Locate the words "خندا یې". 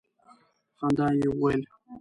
0.79-1.27